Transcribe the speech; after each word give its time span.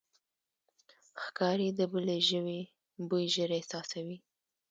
ښکاري 1.23 1.69
د 1.79 1.79
بلې 1.91 2.19
ژوي 2.29 2.61
بوی 3.07 3.25
ژر 3.33 3.49
احساسوي. 3.57 4.17